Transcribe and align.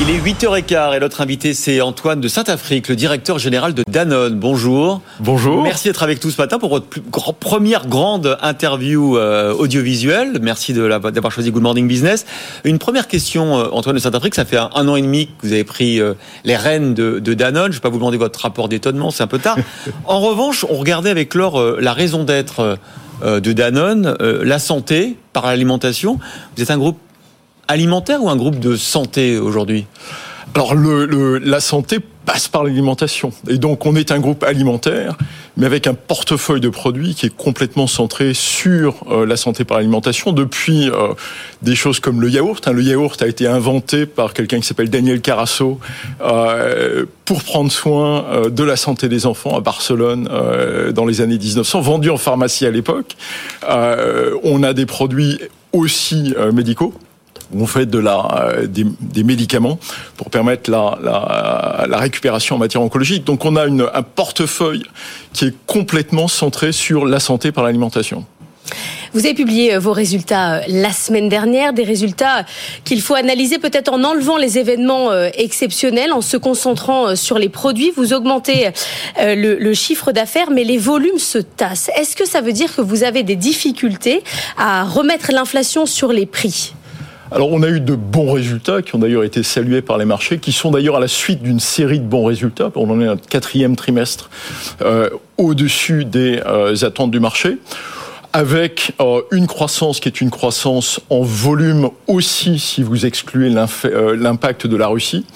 Il 0.00 0.10
est 0.10 0.18
8h15 0.18 0.96
et 0.96 0.98
notre 0.98 1.20
invité 1.20 1.54
c'est 1.54 1.80
Antoine 1.80 2.20
de 2.20 2.26
Saint-Afrique, 2.26 2.88
le 2.88 2.96
directeur 2.96 3.38
général 3.38 3.74
de 3.74 3.84
Danone. 3.88 4.38
Bonjour. 4.40 5.00
Bonjour. 5.20 5.62
Merci 5.62 5.86
d'être 5.86 6.02
avec 6.02 6.22
nous 6.24 6.32
ce 6.32 6.40
matin 6.40 6.58
pour 6.58 6.70
votre 6.70 6.86
première 7.34 7.86
grande 7.86 8.36
interview 8.42 9.16
euh, 9.16 9.54
audiovisuelle. 9.54 10.40
Merci 10.42 10.72
d'avoir 10.74 11.30
choisi 11.30 11.52
Good 11.52 11.62
Morning 11.62 11.86
Business. 11.86 12.26
Une 12.64 12.80
première 12.80 13.06
question, 13.06 13.56
euh, 13.56 13.68
Antoine 13.70 13.94
de 13.94 14.00
Saint-Afrique. 14.00 14.34
Ça 14.34 14.44
fait 14.44 14.58
un, 14.58 14.88
an 14.88 14.96
et 14.96 15.02
demi 15.02 15.28
que 15.28 15.46
vous 15.46 15.52
avez 15.52 15.64
pris 15.64 16.00
euh, 16.00 16.14
les 16.42 16.56
rênes 16.56 16.94
de, 16.94 17.20
Danone. 17.20 17.66
Je 17.66 17.68
ne 17.68 17.74
vais 17.74 17.80
pas 17.80 17.88
vous 17.88 17.98
demander 17.98 18.18
votre 18.18 18.40
rapport 18.40 18.68
d'étonnement, 18.68 19.12
c'est 19.12 19.22
un 19.22 19.28
peu 19.28 19.38
tard. 19.38 19.56
en 20.06 20.18
revanche, 20.18 20.66
on 20.68 20.74
regardait 20.74 21.10
avec 21.10 21.34
Laure 21.34 21.80
la 21.80 21.92
raison 21.92 22.24
d'être 22.24 22.78
de 23.22 23.52
Danone, 23.52 24.16
la 24.20 24.58
santé 24.58 25.16
par 25.32 25.46
l'alimentation. 25.46 26.18
Vous 26.56 26.62
êtes 26.62 26.70
un 26.72 26.78
groupe 26.78 26.98
alimentaire 27.68 28.22
ou 28.22 28.28
un 28.28 28.36
groupe 28.36 28.58
de 28.58 28.76
santé 28.76 29.38
aujourd'hui? 29.38 29.86
Alors 30.54 30.74
la 30.76 31.60
santé 31.60 31.98
passe 32.24 32.46
par 32.46 32.62
l'alimentation. 32.62 33.32
Et 33.48 33.58
donc 33.58 33.86
on 33.86 33.96
est 33.96 34.12
un 34.12 34.20
groupe 34.20 34.44
alimentaire, 34.44 35.16
mais 35.56 35.66
avec 35.66 35.88
un 35.88 35.94
portefeuille 35.94 36.60
de 36.60 36.68
produits 36.68 37.14
qui 37.14 37.26
est 37.26 37.36
complètement 37.36 37.88
centré 37.88 38.34
sur 38.34 38.94
euh, 39.10 39.26
la 39.26 39.36
santé 39.36 39.64
par 39.64 39.78
l'alimentation, 39.78 40.32
depuis 40.32 40.88
euh, 40.90 41.14
des 41.62 41.74
choses 41.74 41.98
comme 41.98 42.20
le 42.20 42.30
yaourt. 42.30 42.66
Hein. 42.68 42.72
Le 42.72 42.82
yaourt 42.82 43.20
a 43.20 43.26
été 43.26 43.48
inventé 43.48 44.06
par 44.06 44.32
quelqu'un 44.32 44.60
qui 44.60 44.66
s'appelle 44.66 44.90
Daniel 44.90 45.20
Carasso 45.20 45.80
euh, 46.22 47.04
pour 47.24 47.42
prendre 47.42 47.72
soin 47.72 48.24
de 48.48 48.62
la 48.62 48.76
santé 48.76 49.08
des 49.08 49.26
enfants 49.26 49.56
à 49.56 49.60
Barcelone 49.60 50.28
dans 50.92 51.06
les 51.06 51.20
années 51.20 51.38
1900, 51.38 51.80
vendu 51.80 52.10
en 52.10 52.16
pharmacie 52.16 52.66
à 52.66 52.70
l'époque. 52.70 53.16
on 53.66 54.62
a 54.62 54.72
des 54.74 54.86
produits 54.86 55.40
aussi 55.72 56.34
médicaux 56.52 56.92
on 57.52 57.66
fait 57.66 57.86
de 57.86 57.98
la, 57.98 58.52
euh, 58.54 58.66
des, 58.66 59.24
médicaments 59.24 59.78
pour 60.16 60.30
permettre 60.30 60.70
la, 60.70 60.98
la, 61.86 61.98
récupération 61.98 62.56
en 62.56 62.58
matière 62.58 62.82
oncologique. 62.82 63.24
Donc 63.24 63.44
on 63.44 63.56
a 63.56 63.66
un 63.66 64.02
portefeuille 64.02 64.84
qui 65.32 65.46
est 65.46 65.54
complètement 65.66 66.28
centré 66.28 66.72
sur 66.72 67.06
la 67.06 67.20
santé 67.20 67.52
par 67.52 67.64
l'alimentation. 67.64 68.24
Vous 69.12 69.26
avez 69.26 69.34
publié 69.34 69.74
euh, 69.74 69.78
vos 69.78 69.92
résultats 69.92 70.56
euh, 70.56 70.60
la 70.68 70.92
semaine 70.92 71.28
dernière, 71.28 71.72
des 71.72 71.84
résultats 71.84 72.44
qu'il 72.84 73.00
faut 73.00 73.14
analyser 73.14 73.58
peut-être 73.58 73.92
en 73.92 74.02
enlevant 74.02 74.36
les 74.36 74.58
événements 74.58 75.12
exceptionnels, 75.34 76.12
en 76.12 76.20
se 76.20 76.36
concentrant 76.36 77.14
sur 77.14 77.38
les 77.38 77.48
produits. 77.48 77.92
Vous 77.96 78.12
augmentez 78.12 78.70
le, 79.18 79.56
le 79.56 79.74
chiffre 79.74 80.12
d'affaires, 80.12 80.50
mais 80.50 80.64
les 80.64 80.78
volumes 80.78 81.18
se 81.18 81.38
tassent. 81.38 81.90
Est-ce 81.96 82.16
que 82.16 82.26
ça 82.26 82.40
veut 82.40 82.52
dire 82.52 82.74
que 82.74 82.80
vous 82.80 83.04
avez 83.04 83.22
des 83.22 83.36
difficultés 83.36 84.22
à 84.56 84.84
remettre 84.84 85.32
l'inflation 85.32 85.86
sur 85.86 86.12
les 86.12 86.26
prix? 86.26 86.74
Alors 87.34 87.50
on 87.50 87.64
a 87.64 87.68
eu 87.68 87.80
de 87.80 87.96
bons 87.96 88.32
résultats 88.32 88.80
qui 88.80 88.94
ont 88.94 89.00
d'ailleurs 89.00 89.24
été 89.24 89.42
salués 89.42 89.82
par 89.82 89.98
les 89.98 90.04
marchés, 90.04 90.38
qui 90.38 90.52
sont 90.52 90.70
d'ailleurs 90.70 90.96
à 90.96 91.00
la 91.00 91.08
suite 91.08 91.42
d'une 91.42 91.58
série 91.58 91.98
de 91.98 92.04
bons 92.04 92.24
résultats. 92.24 92.70
On 92.76 92.88
en 92.88 93.00
est 93.00 93.04
à 93.04 93.08
notre 93.08 93.26
quatrième 93.26 93.74
trimestre 93.74 94.30
euh, 94.82 95.10
au-dessus 95.36 96.04
des 96.04 96.40
euh, 96.46 96.76
attentes 96.82 97.10
du 97.10 97.18
marché 97.18 97.58
avec 98.32 98.92
euh, 99.00 99.22
une 99.32 99.48
croissance 99.48 99.98
qui 99.98 100.08
est 100.08 100.20
une 100.20 100.30
croissance 100.30 101.00
en 101.10 101.22
volume 101.22 101.90
aussi 102.06 102.60
si 102.60 102.84
vous 102.84 103.04
excluez 103.04 103.50
l'impact 103.50 104.68
de 104.68 104.76
la 104.76 104.86
Russie. 104.86 105.26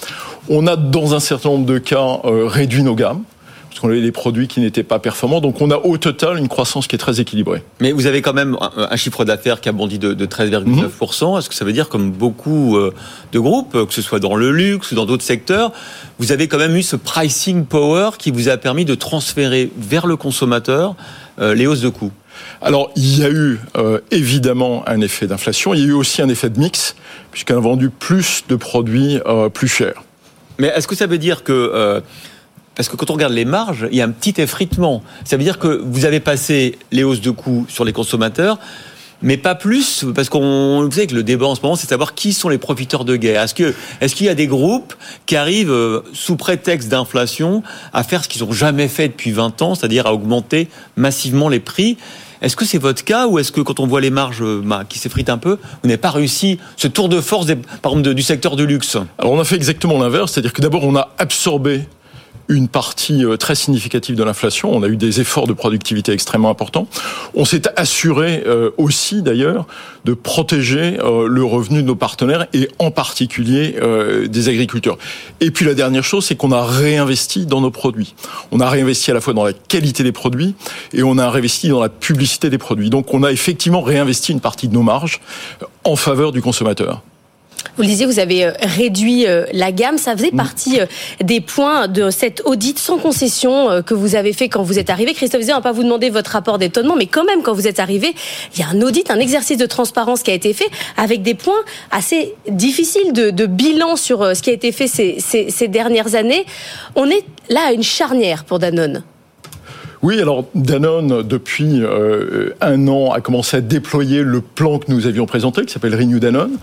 On 0.48 0.68
a 0.68 0.76
dans 0.76 1.14
un 1.14 1.20
certain 1.20 1.48
nombre 1.48 1.66
de 1.66 1.78
cas 1.78 2.20
réduit 2.24 2.84
nos 2.84 2.94
gammes 2.94 3.24
parce 3.78 3.86
qu'on 3.86 3.92
avait 3.92 4.02
des 4.02 4.10
produits 4.10 4.48
qui 4.48 4.58
n'étaient 4.58 4.82
pas 4.82 4.98
performants. 4.98 5.40
Donc 5.40 5.60
on 5.60 5.70
a 5.70 5.76
au 5.76 5.98
total 5.98 6.36
une 6.36 6.48
croissance 6.48 6.88
qui 6.88 6.96
est 6.96 6.98
très 6.98 7.20
équilibrée. 7.20 7.62
Mais 7.78 7.92
vous 7.92 8.06
avez 8.06 8.22
quand 8.22 8.32
même 8.32 8.58
un, 8.76 8.96
chiffre 8.96 9.24
d'affaires 9.24 9.60
qui 9.60 9.68
a 9.68 9.72
bondi 9.72 10.00
de, 10.00 10.26
13,9%. 10.26 10.64
Mhm. 10.64 11.38
Est-ce 11.38 11.48
que 11.48 11.54
ça 11.54 11.64
veut 11.64 11.72
dire, 11.72 11.88
comme 11.88 12.10
beaucoup 12.10 12.76
euh, 12.76 12.92
de 13.30 13.38
groupes, 13.38 13.86
que 13.86 13.94
ce 13.94 14.02
soit 14.02 14.18
dans 14.18 14.34
le 14.34 14.50
luxe 14.50 14.90
ou 14.90 14.96
dans 14.96 15.06
d'autres 15.06 15.22
secteurs, 15.22 15.70
vous 16.18 16.32
avez 16.32 16.48
quand 16.48 16.58
même 16.58 16.74
eu 16.74 16.82
ce 16.82 16.96
pricing 16.96 17.66
power 17.66 18.10
qui 18.18 18.32
vous 18.32 18.48
a 18.48 18.56
permis 18.56 18.84
de 18.84 18.96
transférer 18.96 19.70
vers 19.78 20.08
le 20.08 20.16
consommateur 20.16 20.96
euh, 21.40 21.54
les 21.54 21.68
hausses 21.68 21.82
de 21.82 21.88
coûts? 21.88 22.10
Alors, 22.60 22.90
il 22.96 23.20
y 23.20 23.24
a 23.24 23.30
eu 23.30 23.60
euh, 23.76 24.00
évidemment 24.10 24.82
un 24.88 25.00
effet 25.02 25.28
d'inflation, 25.28 25.72
il 25.72 25.80
y 25.80 25.84
a 25.84 25.86
eu 25.86 25.92
aussi 25.92 26.20
un 26.20 26.28
effet 26.28 26.50
de 26.50 26.58
mix, 26.58 26.96
puisqu'on 27.30 27.58
a 27.58 27.60
vendu 27.60 27.90
plus 27.90 28.42
de 28.48 28.56
produits 28.56 29.20
plus 29.54 29.68
chers. 29.68 30.02
Mais 30.58 30.66
est-ce 30.74 30.88
que 30.88 30.96
ça 30.96 31.06
veut 31.06 31.18
dire 31.18 31.44
que 31.44 32.02
parce 32.78 32.88
que 32.88 32.94
quand 32.94 33.10
on 33.10 33.14
regarde 33.14 33.32
les 33.32 33.44
marges, 33.44 33.88
il 33.90 33.98
y 33.98 34.00
a 34.00 34.04
un 34.04 34.10
petit 34.10 34.40
effritement. 34.40 35.02
Ça 35.24 35.36
veut 35.36 35.42
dire 35.42 35.58
que 35.58 35.82
vous 35.84 36.04
avez 36.04 36.20
passé 36.20 36.78
les 36.92 37.02
hausses 37.02 37.20
de 37.20 37.32
coûts 37.32 37.66
sur 37.68 37.84
les 37.84 37.92
consommateurs, 37.92 38.60
mais 39.20 39.36
pas 39.36 39.56
plus, 39.56 40.04
parce 40.14 40.28
qu'on 40.28 40.84
vous 40.84 40.92
savez 40.92 41.08
que 41.08 41.14
le 41.16 41.24
débat 41.24 41.46
en 41.46 41.56
ce 41.56 41.60
moment, 41.60 41.74
c'est 41.74 41.86
de 41.86 41.90
savoir 41.90 42.14
qui 42.14 42.32
sont 42.32 42.48
les 42.48 42.56
profiteurs 42.56 43.04
de 43.04 43.16
guerre. 43.16 43.42
Est-ce 43.42 44.14
qu'il 44.14 44.26
y 44.26 44.28
a 44.28 44.34
des 44.36 44.46
groupes 44.46 44.94
qui 45.26 45.34
arrivent 45.34 45.72
euh, 45.72 46.02
sous 46.12 46.36
prétexte 46.36 46.88
d'inflation 46.88 47.64
à 47.92 48.04
faire 48.04 48.22
ce 48.22 48.28
qu'ils 48.28 48.44
n'ont 48.44 48.52
jamais 48.52 48.86
fait 48.86 49.08
depuis 49.08 49.32
20 49.32 49.60
ans, 49.60 49.74
c'est-à-dire 49.74 50.06
à 50.06 50.14
augmenter 50.14 50.68
massivement 50.94 51.48
les 51.48 51.58
prix? 51.58 51.98
Est-ce 52.42 52.54
que 52.54 52.64
c'est 52.64 52.78
votre 52.78 53.02
cas 53.02 53.26
ou 53.26 53.40
est-ce 53.40 53.50
que 53.50 53.60
quand 53.60 53.80
on 53.80 53.88
voit 53.88 54.00
les 54.00 54.10
marges 54.10 54.42
euh, 54.42 54.62
bah, 54.64 54.84
qui 54.88 55.00
s'effritent 55.00 55.30
un 55.30 55.38
peu, 55.38 55.58
vous 55.82 55.88
n'avez 55.88 55.98
pas 55.98 56.12
réussi 56.12 56.60
ce 56.76 56.86
tour 56.86 57.08
de 57.08 57.20
force 57.20 57.46
par 57.82 57.90
exemple, 57.90 58.14
du 58.14 58.22
secteur 58.22 58.54
du 58.54 58.68
luxe? 58.68 58.96
Alors 59.18 59.32
on 59.32 59.40
a 59.40 59.44
fait 59.44 59.56
exactement 59.56 59.98
l'inverse, 59.98 60.30
c'est-à-dire 60.30 60.52
que 60.52 60.62
d'abord 60.62 60.84
on 60.84 60.94
a 60.94 61.08
absorbé 61.18 61.82
une 62.48 62.68
partie 62.68 63.24
euh, 63.24 63.36
très 63.36 63.54
significative 63.54 64.16
de 64.16 64.22
l'inflation. 64.22 64.70
On 64.74 64.82
a 64.82 64.88
eu 64.88 64.96
des 64.96 65.20
efforts 65.20 65.46
de 65.46 65.52
productivité 65.52 66.12
extrêmement 66.12 66.50
importants. 66.50 66.86
On 67.34 67.44
s'est 67.44 67.62
assuré 67.76 68.42
euh, 68.46 68.70
aussi, 68.78 69.22
d'ailleurs, 69.22 69.66
de 70.04 70.14
protéger 70.14 70.98
euh, 71.00 71.26
le 71.28 71.44
revenu 71.44 71.82
de 71.82 71.86
nos 71.86 71.96
partenaires 71.96 72.46
et 72.52 72.68
en 72.78 72.90
particulier 72.90 73.76
des 74.28 74.48
agriculteurs. 74.48 74.98
Et 75.40 75.50
puis 75.50 75.64
la 75.64 75.74
dernière 75.74 76.04
chose, 76.04 76.24
c'est 76.24 76.36
qu'on 76.36 76.52
a 76.52 76.64
réinvesti 76.64 77.46
dans 77.46 77.60
nos 77.60 77.70
produits. 77.70 78.14
On 78.50 78.60
a 78.60 78.68
réinvesti 78.68 79.10
à 79.10 79.14
la 79.14 79.20
fois 79.20 79.34
dans 79.34 79.44
la 79.44 79.52
qualité 79.52 80.02
des 80.02 80.12
produits 80.12 80.54
et 80.92 81.02
on 81.02 81.18
a 81.18 81.30
réinvesti 81.30 81.68
dans 81.68 81.80
la 81.80 81.88
publicité 81.88 82.50
des 82.50 82.58
produits. 82.58 82.90
Donc 82.90 83.12
on 83.14 83.22
a 83.22 83.32
effectivement 83.32 83.82
réinvesti 83.82 84.32
une 84.32 84.40
partie 84.40 84.68
de 84.68 84.74
nos 84.74 84.82
marges 84.82 85.20
en 85.84 85.96
faveur 85.96 86.32
du 86.32 86.42
consommateur. 86.42 87.02
Vous 87.78 87.82
le 87.82 87.88
disiez, 87.90 88.06
vous 88.06 88.18
avez 88.18 88.44
euh, 88.44 88.50
réduit 88.60 89.28
euh, 89.28 89.44
la 89.52 89.70
gamme. 89.70 89.98
Ça 89.98 90.16
faisait 90.16 90.32
mm. 90.32 90.36
partie 90.36 90.80
euh, 90.80 90.86
des 91.22 91.40
points 91.40 91.86
de 91.86 92.10
cette 92.10 92.42
audit 92.44 92.76
sans 92.76 92.98
concession 92.98 93.82
que 93.86 93.94
vous 93.94 94.16
avez 94.16 94.32
fait 94.32 94.48
quand 94.48 94.64
vous 94.64 94.80
êtes 94.80 94.90
arrivé. 94.90 95.14
Christophe 95.14 95.42
Zé, 95.42 95.52
on 95.52 95.56
va 95.56 95.62
pas 95.62 95.70
vous 95.70 95.84
demander 95.84 96.10
votre 96.10 96.32
rapport 96.32 96.58
d'étonnement, 96.58 96.96
mais 96.96 97.06
quand 97.06 97.24
même, 97.24 97.42
quand 97.42 97.52
vous 97.52 97.68
êtes 97.68 97.78
arrivé, 97.78 98.14
il 98.54 98.60
y 98.60 98.64
a 98.64 98.68
un 98.68 98.82
audit, 98.82 99.08
un 99.12 99.20
exercice 99.20 99.58
de 99.58 99.66
transparence 99.66 100.24
qui 100.24 100.32
a 100.32 100.34
été 100.34 100.52
fait 100.54 100.68
avec 100.96 101.22
des 101.22 101.34
points 101.34 101.62
assez 101.92 102.34
difficiles 102.48 103.12
de, 103.12 103.46
bilan 103.46 103.94
sur 103.94 104.34
ce 104.34 104.42
qui 104.42 104.50
a 104.50 104.52
été 104.52 104.72
fait 104.72 104.88
ces 104.88 105.68
dernières 105.68 106.16
années. 106.16 106.44
On 106.96 107.06
est 107.06 107.24
là 107.48 107.60
à 107.68 107.72
une 107.72 107.84
charnière 107.84 108.42
pour 108.42 108.58
Danone. 108.58 109.04
Oui, 110.02 110.20
alors 110.20 110.44
Danone, 110.54 111.22
depuis 111.22 111.82
euh, 111.82 112.50
un 112.60 112.86
an, 112.86 113.10
a 113.10 113.20
commencé 113.20 113.56
à 113.56 113.60
déployer 113.60 114.22
le 114.22 114.40
plan 114.40 114.78
que 114.78 114.92
nous 114.92 115.06
avions 115.06 115.26
présenté, 115.26 115.64
qui 115.64 115.72
s'appelle 115.72 115.94
Renew 115.94 116.20
Danone. 116.20 116.56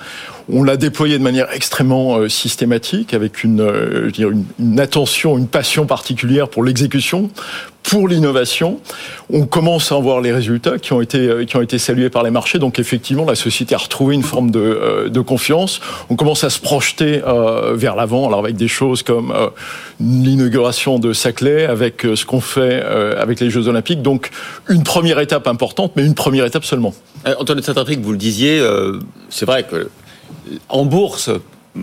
On 0.51 0.63
l'a 0.63 0.77
déployé 0.77 1.17
de 1.17 1.23
manière 1.23 1.51
extrêmement 1.53 2.17
euh, 2.17 2.29
systématique, 2.29 3.13
avec 3.13 3.43
une, 3.43 3.61
euh, 3.61 4.11
une, 4.59 4.79
attention, 4.79 5.37
une 5.37 5.47
passion 5.47 5.87
particulière 5.87 6.49
pour 6.49 6.63
l'exécution, 6.63 7.31
pour 7.81 8.07
l'innovation. 8.07 8.79
On 9.31 9.47
commence 9.47 9.91
à 9.91 9.95
en 9.95 10.01
voir 10.01 10.21
les 10.21 10.31
résultats 10.31 10.77
qui 10.77 10.93
ont 10.93 11.01
été 11.01 11.17
euh, 11.17 11.45
qui 11.45 11.57
ont 11.57 11.61
été 11.61 11.79
salués 11.79 12.11
par 12.11 12.21
les 12.21 12.29
marchés. 12.29 12.59
Donc 12.59 12.77
effectivement, 12.77 13.25
la 13.25 13.33
société 13.33 13.73
a 13.73 13.79
retrouvé 13.79 14.13
une 14.13 14.21
forme 14.21 14.51
de, 14.51 15.19
confiance. 15.21 15.81
On 16.11 16.15
commence 16.15 16.43
à 16.43 16.51
se 16.51 16.59
projeter 16.59 17.21
vers 17.73 17.95
l'avant, 17.95 18.27
alors 18.27 18.39
avec 18.39 18.55
des 18.55 18.67
choses 18.67 19.01
comme 19.01 19.33
l'inauguration 19.99 20.99
de 20.99 21.13
Saclay, 21.13 21.65
avec 21.65 22.01
ce 22.01 22.25
qu'on 22.25 22.41
fait 22.41 22.83
avec 22.83 23.39
les 23.39 23.49
Jeux 23.49 23.67
Olympiques. 23.67 24.03
Donc 24.03 24.29
une 24.69 24.83
première 24.83 25.19
étape 25.19 25.47
importante, 25.47 25.93
mais 25.95 26.05
une 26.05 26.13
première 26.13 26.45
étape 26.45 26.65
seulement. 26.65 26.93
Antoine 27.39 27.57
de 27.57 27.63
Saint-Afrique, 27.63 28.01
vous 28.01 28.11
le 28.11 28.19
disiez, 28.19 28.63
c'est 29.29 29.45
vrai 29.45 29.63
que 29.63 29.89
en 30.69 30.85
bourse, 30.85 31.29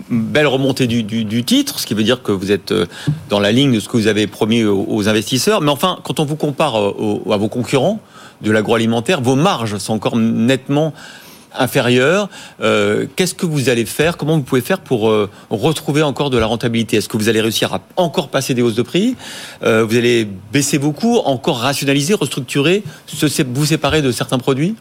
belle 0.09 0.47
remontée 0.47 0.87
du, 0.87 1.43
titre, 1.43 1.79
ce 1.79 1.85
qui 1.85 1.93
veut 1.93 2.03
dire 2.03 2.23
que 2.23 2.31
vous 2.31 2.51
êtes 2.51 2.71
euh, 2.71 2.85
dans 3.29 3.39
la 3.39 3.51
ligne 3.51 3.73
de 3.73 3.79
ce 3.79 3.87
que 3.87 3.97
vous 3.97 4.07
avez 4.07 4.27
promis 4.27 4.63
aux, 4.63 5.07
investisseurs. 5.07 5.61
Mais 5.61 5.71
enfin, 5.71 5.99
quand 6.03 6.19
on 6.19 6.25
vous 6.25 6.35
compare 6.35 6.79
euh, 6.79 7.31
à 7.31 7.37
vos 7.37 7.49
concurrents 7.49 7.99
de 8.41 8.51
l'agroalimentaire, 8.51 9.21
vos 9.21 9.35
marges 9.35 9.77
sont 9.77 9.93
encore 9.93 10.17
nettement 10.17 10.93
inférieures. 11.55 12.29
Euh, 12.61 13.05
qu'est-ce 13.15 13.35
que 13.35 13.45
vous 13.45 13.69
allez 13.69 13.85
faire? 13.85 14.17
Comment 14.17 14.37
vous 14.37 14.43
pouvez 14.43 14.61
faire 14.61 14.79
pour 14.79 15.01
retrouver 15.51 16.01
encore 16.01 16.31
de 16.31 16.39
la 16.39 16.47
rentabilité? 16.47 16.97
Est-ce 16.97 17.07
que 17.07 17.17
vous 17.17 17.29
allez 17.29 17.41
réussir 17.41 17.73
à 17.75 17.81
encore 17.95 18.29
passer 18.29 18.55
des 18.55 18.63
hausses 18.63 18.73
de 18.73 18.81
prix? 18.81 19.15
Vous 19.61 19.67
allez 19.95 20.27
baisser 20.51 20.79
beaucoup, 20.79 21.17
encore 21.17 21.59
rationaliser, 21.59 22.15
restructurer, 22.15 22.83
vous 23.53 23.65
séparer 23.67 24.01
de 24.01 24.11
certains 24.11 24.39
produits? 24.39 24.75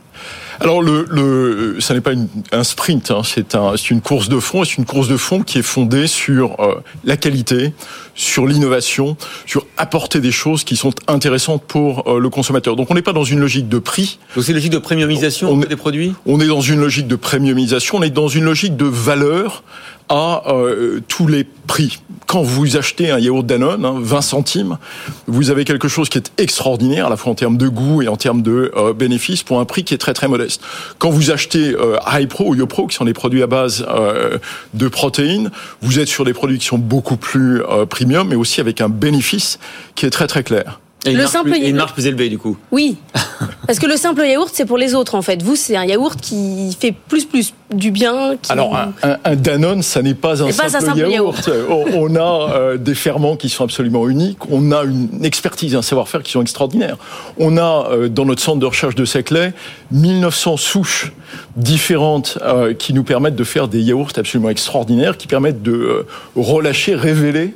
Alors, 0.61 0.83
le, 0.83 1.07
le, 1.11 1.81
ça 1.81 1.95
n'est 1.95 2.01
pas 2.01 2.13
un 2.53 2.65
sprint, 2.65 3.11
hein, 3.11 3.23
c'est 3.25 3.55
un, 3.55 3.75
une 3.91 4.01
course 4.01 4.29
de 4.29 4.39
fond, 4.39 4.65
c'est 4.65 4.77
une 4.77 4.85
course 4.85 5.09
de 5.09 5.17
fond 5.17 5.43
qui 5.43 5.59
est 5.59 5.63
fondée 5.63 6.07
sur 6.07 6.61
euh, 6.61 6.75
la 7.05 7.17
qualité, 7.17 7.73
sur 8.15 8.47
l'innovation, 8.47 9.17
sur 9.47 9.67
apporter 9.77 10.21
des 10.21 10.33
choses 10.33 10.65
qui 10.65 10.77
sont 10.77 10.93
intéressantes 11.09 11.63
pour 11.67 12.09
euh, 12.09 12.19
le 12.19 12.29
consommateur. 12.29 12.77
Donc, 12.77 12.91
on 12.91 12.95
n'est 12.95 13.03
pas 13.03 13.13
dans 13.13 13.25
une 13.25 13.41
logique 13.41 13.69
de 13.69 13.79
prix. 13.79 14.19
Donc, 14.35 14.45
c'est 14.45 14.53
une 14.53 14.57
logique 14.57 14.73
de 14.73 14.79
premiumisation 14.79 15.51
on 15.51 15.57
des 15.59 15.77
produits? 15.77 16.15
On 16.27 16.41
est 16.41 16.47
dans 16.47 16.61
une 16.61 16.81
logique 16.81 17.09
de 17.09 17.17
premiumisation, 17.17 17.99
on 17.99 18.03
est 18.03 18.11
dans 18.11 18.29
une 18.29 18.45
logique 18.45 18.77
de 18.77 18.87
valeur 18.87 19.63
à 20.13 20.43
euh, 20.47 21.01
tous 21.09 21.27
les 21.27 21.45
prix. 21.67 21.99
Quand 22.27 22.43
vous 22.43 22.77
achetez 22.77 23.11
un 23.11 23.19
yaourt 23.19 23.47
Danone, 23.47 24.03
20 24.03 24.17
hein, 24.17 24.21
centimes, 24.21 24.79
vous 25.27 25.51
avez 25.51 25.65
quelque 25.65 25.89
chose 25.89 26.11
qui 26.11 26.19
est 26.19 26.31
extraordinaire, 26.37 27.07
à 27.07 27.11
la 27.11 27.17
fois 27.17 27.33
en 27.33 27.35
termes 27.35 27.57
de 27.57 27.67
goût 27.67 28.03
et 28.03 28.09
en 28.09 28.17
termes 28.17 28.43
de 28.43 28.73
euh, 28.77 28.93
bénéfices, 28.93 29.43
pour 29.43 29.59
un 29.59 29.65
prix 29.65 29.85
qui 29.85 29.95
est 29.95 29.99
très 29.99 30.13
très 30.13 30.29
modeste. 30.29 30.61
Quand 30.99 31.09
vous 31.09 31.31
achetez 31.31 31.75
euh, 31.75 31.97
HiPro 32.07 32.51
ou 32.51 32.55
YoPro, 32.55 32.89
qui 32.89 32.97
sont 32.97 33.07
des 33.07 33.15
produits 33.15 33.43
à 33.43 33.47
base 33.47 33.87
euh, 33.89 34.37
de 34.75 34.89
protéines, 34.89 35.51
vous 35.81 35.99
êtes 35.99 36.09
sur 36.09 36.27
des 36.27 36.35
produits 36.35 36.59
qui 36.59 36.67
sont 36.67 36.79
beaucoup 36.79 37.17
plus 37.17 37.63
premium, 37.89 38.29
mais 38.29 38.37
aussi 38.37 38.61
avec 38.61 38.83
un 38.83 38.91
bénéfice 38.91 39.59
qui 39.95 40.05
est 40.05 40.11
très 40.11 40.27
très 40.27 40.43
clair. 40.43 40.81
Et 41.05 41.15
le 41.15 41.27
simple 41.27 41.51
plus, 41.51 41.61
une 41.61 41.77
marge 41.77 41.95
plus 41.95 42.07
élevée 42.07 42.29
du 42.29 42.39
coup. 42.39 42.57
Oui, 42.71 42.97
parce 43.67 43.79
que 43.81 43.87
le 43.87 43.97
simple 43.97 44.23
yaourt 44.25 44.51
c'est 44.53 44.67
pour 44.67 44.79
les 44.79 44.95
autres 44.95 45.17
en 45.17 45.23
fait. 45.23 45.43
Vous 45.43 45.57
c'est 45.57 45.77
un 45.77 45.85
yaourt 45.85 46.21
qui 46.21 46.77
fait 46.79 46.93
plus 46.93 47.25
plus 47.25 47.55
du 47.73 47.91
bien. 47.91 48.37
Alors 48.49 48.77
un, 49.03 49.37
Danone 49.37 49.83
ça 49.83 50.03
n'est 50.03 50.15
pas, 50.15 50.43
un 50.45 50.53
simple, 50.53 50.99
yaourt. 50.99 51.51
on 51.69 52.15
a 52.15 52.53
euh, 52.53 52.77
des 52.77 52.95
ferments 52.95 53.37
qui 53.37 53.49
sont 53.49 53.65
absolument 53.65 54.09
uniques. 54.09 54.39
On 54.51 54.71
a 54.71 54.85
une 54.85 55.25
expertise, 55.25 55.75
un 55.75 55.83
savoir-faire 55.83 56.23
qui 56.23 56.31
sont 56.31 56.43
extraordinaires. 56.43 56.99
On 57.37 57.57
a 57.57 57.89
euh, 57.91 58.09
dans 58.09 58.25
notre 58.25 58.43
centre 58.43 58.61
de 58.61 58.67
recherche 58.67 58.95
de 58.95 59.05
Seclay 59.05 59.55
1900 59.91 60.57
souches 60.57 61.13
différentes 61.57 62.39
euh, 62.43 62.75
qui 62.75 62.95
nous 62.95 63.05
permettent 63.05 63.37
de 63.37 63.45
faire 63.45 63.67
des 63.67 63.81
yaourts 63.81 64.13
absolument 64.17 64.51
extraordinaires, 64.51 65.17
qui 65.17 65.27
permettent 65.27 65.63
de 65.63 66.07
relâcher, 66.37 66.95
révéler 66.95 67.55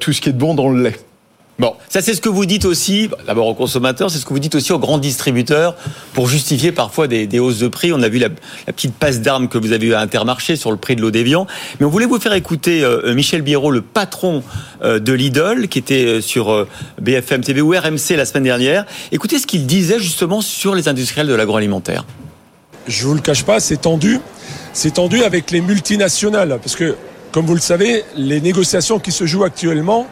tout 0.00 0.12
ce 0.12 0.20
qui 0.20 0.28
est 0.28 0.32
de 0.32 0.38
bon 0.38 0.54
dans 0.54 0.68
le 0.68 0.82
lait. 0.82 0.96
Bon, 1.58 1.74
ça 1.90 2.00
c'est 2.00 2.14
ce 2.14 2.20
que 2.22 2.30
vous 2.30 2.46
dites 2.46 2.64
aussi, 2.64 3.10
d'abord 3.26 3.46
aux 3.46 3.54
consommateurs, 3.54 4.10
c'est 4.10 4.18
ce 4.18 4.24
que 4.24 4.32
vous 4.32 4.38
dites 4.38 4.54
aussi 4.54 4.72
aux 4.72 4.78
grands 4.78 4.98
distributeurs 4.98 5.76
pour 6.14 6.26
justifier 6.26 6.72
parfois 6.72 7.08
des, 7.08 7.38
hausses 7.38 7.58
de 7.58 7.68
prix. 7.68 7.92
On 7.92 8.02
a 8.02 8.08
vu 8.08 8.18
la, 8.18 8.30
petite 8.66 8.94
passe 8.94 9.20
d'armes 9.20 9.48
que 9.48 9.58
vous 9.58 9.72
avez 9.72 9.88
eu 9.88 9.94
à 9.94 10.00
Intermarché 10.00 10.56
sur 10.56 10.70
le 10.70 10.78
prix 10.78 10.96
de 10.96 11.02
l'eau 11.02 11.10
d'évian. 11.10 11.46
Mais 11.78 11.86
on 11.86 11.90
voulait 11.90 12.06
vous 12.06 12.18
faire 12.18 12.32
écouter 12.32 12.82
euh, 12.82 13.14
Michel 13.14 13.42
Biro, 13.42 13.70
le 13.70 13.82
patron 13.82 14.42
euh, 14.82 14.98
de 14.98 15.12
Lidl, 15.12 15.68
qui 15.68 15.78
était 15.78 16.06
euh, 16.06 16.20
sur 16.22 16.66
BFM 17.00 17.42
TV 17.42 17.60
ou 17.60 17.70
RMC 17.70 18.16
la 18.16 18.24
semaine 18.24 18.44
dernière. 18.44 18.86
Écoutez 19.12 19.38
ce 19.38 19.46
qu'il 19.46 19.66
disait 19.66 20.00
justement 20.00 20.40
sur 20.40 20.74
les 20.74 20.88
industriels 20.88 21.26
de 21.26 21.34
l'agroalimentaire. 21.34 22.04
Je 22.88 23.06
vous 23.06 23.14
le 23.14 23.20
cache 23.20 23.44
pas, 23.44 23.60
c'est 23.60 23.82
tendu. 23.82 24.20
C'est 24.72 24.94
tendu 24.94 25.22
avec 25.22 25.50
les 25.50 25.60
multinationales. 25.60 26.58
Parce 26.62 26.76
que, 26.76 26.96
comme 27.30 27.44
vous 27.44 27.54
le 27.54 27.60
savez, 27.60 28.04
les 28.16 28.40
négociations 28.40 28.98
qui 28.98 29.12
se 29.12 29.26
jouent 29.26 29.44
actuellement, 29.44 30.08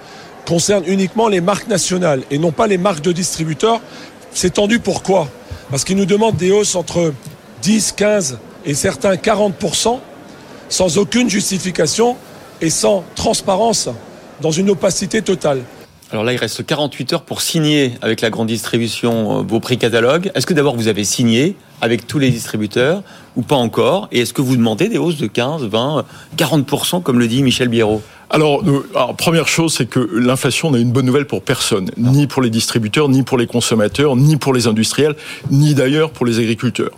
concerne 0.46 0.84
uniquement 0.86 1.28
les 1.28 1.40
marques 1.40 1.68
nationales 1.68 2.22
et 2.30 2.38
non 2.38 2.52
pas 2.52 2.66
les 2.66 2.78
marques 2.78 3.02
de 3.02 3.12
distributeurs. 3.12 3.80
C'est 4.32 4.54
tendu 4.54 4.78
pourquoi 4.78 5.28
Parce 5.70 5.84
qu'ils 5.84 5.96
nous 5.96 6.06
demandent 6.06 6.36
des 6.36 6.50
hausses 6.50 6.74
entre 6.74 7.12
10, 7.62 7.92
15 7.92 8.38
et 8.64 8.74
certains 8.74 9.14
40% 9.14 9.98
sans 10.68 10.98
aucune 10.98 11.28
justification 11.28 12.16
et 12.60 12.70
sans 12.70 13.04
transparence 13.14 13.88
dans 14.40 14.50
une 14.50 14.70
opacité 14.70 15.22
totale. 15.22 15.62
Alors 16.12 16.24
là, 16.24 16.32
il 16.32 16.36
reste 16.38 16.66
48 16.66 17.12
heures 17.12 17.22
pour 17.22 17.40
signer 17.40 17.92
avec 18.02 18.20
la 18.20 18.30
grande 18.30 18.48
distribution 18.48 19.38
euh, 19.38 19.42
vos 19.42 19.60
prix 19.60 19.78
catalogues. 19.78 20.32
Est-ce 20.34 20.46
que 20.46 20.54
d'abord 20.54 20.76
vous 20.76 20.88
avez 20.88 21.04
signé 21.04 21.56
avec 21.80 22.06
tous 22.06 22.18
les 22.18 22.30
distributeurs 22.30 23.02
ou 23.36 23.42
pas 23.42 23.56
encore 23.56 24.08
Et 24.12 24.20
est-ce 24.20 24.32
que 24.32 24.42
vous 24.42 24.56
demandez 24.56 24.88
des 24.88 24.98
hausses 24.98 25.18
de 25.18 25.26
15, 25.26 25.64
20, 25.64 26.04
40% 26.36 27.02
comme 27.02 27.18
le 27.18 27.28
dit 27.28 27.42
Michel 27.42 27.68
Biérot 27.68 28.02
alors, 28.32 28.62
euh, 28.62 28.86
alors, 28.94 29.16
première 29.16 29.48
chose, 29.48 29.74
c'est 29.74 29.86
que 29.86 29.98
l'inflation 30.14 30.70
n'est 30.70 30.80
une 30.80 30.92
bonne 30.92 31.04
nouvelle 31.04 31.26
pour 31.26 31.42
personne, 31.42 31.90
ni 31.96 32.28
pour 32.28 32.42
les 32.42 32.50
distributeurs, 32.50 33.08
ni 33.08 33.24
pour 33.24 33.36
les 33.36 33.48
consommateurs, 33.48 34.14
ni 34.14 34.36
pour 34.36 34.52
les 34.52 34.68
industriels, 34.68 35.16
ni 35.50 35.74
d'ailleurs 35.74 36.12
pour 36.12 36.24
les 36.26 36.38
agriculteurs. 36.38 36.92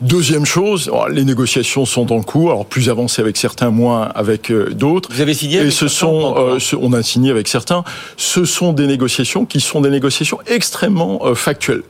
Deuxième 0.00 0.44
chose, 0.44 0.90
les 1.08 1.24
négociations 1.24 1.86
sont 1.86 2.12
en 2.12 2.22
cours, 2.22 2.50
alors 2.50 2.66
plus 2.66 2.88
avancées 2.88 3.22
avec 3.22 3.36
certains, 3.36 3.70
moins 3.70 4.10
avec 4.16 4.50
euh, 4.50 4.70
d'autres. 4.70 5.08
Vous 5.12 5.20
avez 5.20 5.34
signé 5.34 5.60
Et 5.60 5.70
ce 5.70 5.86
sont, 5.86 6.34
euh, 6.36 6.58
on 6.80 6.92
a 6.92 7.02
signé 7.04 7.30
avec 7.30 7.46
certains. 7.46 7.84
Ce 8.16 8.44
sont 8.44 8.72
des 8.72 8.88
négociations 8.88 9.44
qui 9.44 9.60
sont 9.60 9.82
des 9.82 9.90
négociations 9.90 10.40
extrêmement 10.48 11.32
factuelles. 11.36 11.84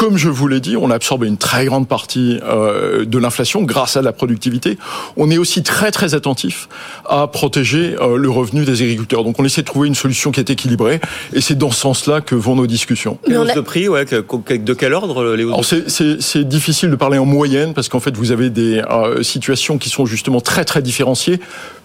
Comme 0.00 0.16
je 0.16 0.30
vous 0.30 0.48
l'ai 0.48 0.60
dit, 0.60 0.78
on 0.78 0.90
a 0.90 0.94
absorbé 0.94 1.28
une 1.28 1.36
très 1.36 1.66
grande 1.66 1.86
partie 1.86 2.40
euh, 2.42 3.04
de 3.04 3.18
l'inflation 3.18 3.60
grâce 3.64 3.98
à 3.98 4.00
la 4.00 4.14
productivité. 4.14 4.78
On 5.18 5.30
est 5.30 5.36
aussi 5.36 5.62
très 5.62 5.90
très 5.90 6.14
attentif 6.14 6.70
à 7.06 7.26
protéger 7.26 7.96
euh, 8.00 8.16
le 8.16 8.30
revenu 8.30 8.64
des 8.64 8.80
agriculteurs. 8.80 9.24
Donc 9.24 9.38
on 9.38 9.44
essaie 9.44 9.60
de 9.60 9.66
trouver 9.66 9.88
une 9.88 9.94
solution 9.94 10.30
qui 10.30 10.40
est 10.40 10.48
équilibrée 10.48 11.02
et 11.34 11.42
c'est 11.42 11.54
dans 11.54 11.70
ce 11.70 11.80
sens-là 11.80 12.22
que 12.22 12.34
vont 12.34 12.56
nos 12.56 12.66
discussions. 12.66 13.18
Les 13.26 13.36
hausses 13.36 13.52
de 13.52 13.60
prix, 13.60 13.88
ouais, 13.88 14.06
de 14.06 14.72
quel 14.72 14.94
ordre 14.94 15.34
les 15.34 15.44
hausses 15.44 15.74
C'est 15.86 16.48
difficile 16.48 16.88
de 16.88 16.96
parler 16.96 17.18
en 17.18 17.26
moyenne 17.26 17.74
parce 17.74 17.90
qu'en 17.90 18.00
fait 18.00 18.16
vous 18.16 18.32
avez 18.32 18.48
des 18.48 18.82
euh, 18.90 19.22
situations 19.22 19.76
qui 19.76 19.90
sont 19.90 20.06
justement 20.06 20.40
très 20.40 20.64
très 20.64 20.80
différenciées 20.80 21.40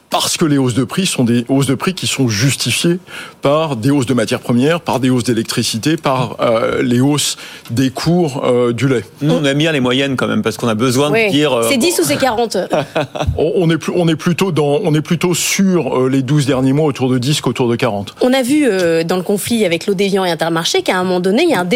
parce 0.09 0.37
que 0.37 0.45
les 0.45 0.57
hausses 0.57 0.73
de 0.73 0.83
prix 0.83 1.05
sont 1.05 1.23
des 1.23 1.45
hausses 1.49 1.65
de 1.65 1.75
prix 1.75 1.93
qui 1.93 2.07
sont 2.07 2.27
justifiées 2.27 2.99
par 3.41 3.75
des 3.75 3.91
hausses 3.91 4.05
de 4.05 4.13
matières 4.13 4.39
premières, 4.39 4.81
par 4.81 4.99
des 4.99 5.09
hausses 5.09 5.23
d'électricité, 5.23 5.97
par 5.97 6.37
euh, 6.39 6.81
les 6.81 7.01
hausses 7.01 7.37
des 7.71 7.89
cours 7.89 8.43
euh, 8.45 8.71
du 8.71 8.87
lait. 8.87 9.03
Nous, 9.21 9.33
on 9.33 9.43
aime 9.43 9.57
bien 9.57 9.71
les 9.71 9.79
moyennes 9.79 10.15
quand 10.15 10.27
même, 10.27 10.41
parce 10.41 10.57
qu'on 10.57 10.67
a 10.67 10.75
besoin 10.75 11.09
de 11.09 11.31
dire... 11.31 11.53
Euh, 11.53 11.67
c'est 11.69 11.77
10 11.77 11.99
ou 11.99 12.03
c'est 12.03 12.17
40 12.17 12.57
on, 13.37 13.69
est, 13.69 13.89
on, 13.93 14.07
est 14.07 14.15
plutôt 14.15 14.51
dans, 14.51 14.79
on 14.83 14.93
est 14.93 15.01
plutôt 15.01 15.33
sur 15.33 16.07
les 16.07 16.21
12 16.21 16.45
derniers 16.45 16.73
mois 16.73 16.85
autour 16.85 17.09
de 17.09 17.17
10 17.17 17.41
qu'autour 17.41 17.67
de 17.67 17.75
40. 17.75 18.15
On 18.21 18.33
a 18.33 18.41
vu 18.41 18.67
dans 19.05 19.17
le 19.17 19.23
conflit 19.23 19.65
avec 19.65 19.87
l'Odévian 19.87 20.23
et 20.25 20.31
Intermarché 20.31 20.81
qu'à 20.81 20.97
un 20.97 21.03
moment 21.03 21.19
donné, 21.19 21.43
il 21.43 21.49
y 21.49 21.53
a 21.53 21.61
un 21.61 21.67